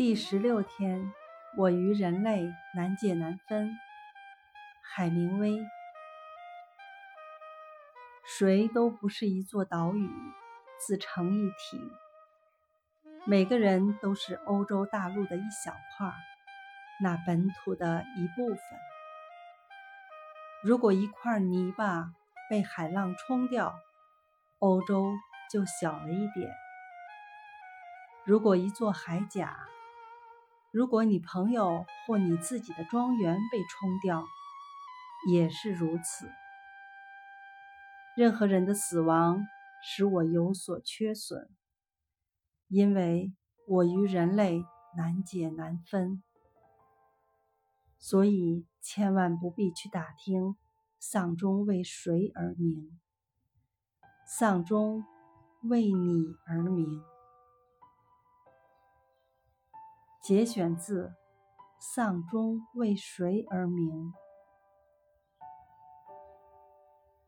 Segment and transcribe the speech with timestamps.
[0.00, 1.12] 第十六天，
[1.58, 3.76] 我与人类难解难分。
[4.82, 5.58] 海明威。
[8.24, 10.08] 谁都不是一座岛屿，
[10.78, 11.78] 自成一体。
[13.26, 16.10] 每个人都是欧洲大陆的一小块，
[17.02, 18.58] 那本土的一部分。
[20.64, 22.14] 如果一块泥巴
[22.48, 23.78] 被海浪冲掉，
[24.60, 25.12] 欧洲
[25.50, 26.50] 就小了一点；
[28.24, 29.58] 如果一座海甲，
[30.72, 34.24] 如果你朋友或你自己的庄园被冲掉，
[35.28, 36.30] 也是如此。
[38.16, 39.44] 任何人的死亡
[39.82, 41.48] 使我有所缺损，
[42.68, 43.32] 因为
[43.66, 44.62] 我与人类
[44.96, 46.22] 难解难分，
[47.98, 50.54] 所以千万不必去打听
[51.00, 52.96] 丧钟为谁而鸣。
[54.24, 55.02] 丧钟
[55.64, 57.02] 为你而鸣。
[60.30, 61.06] 节选自
[61.80, 63.88] 《丧钟为谁而鸣》。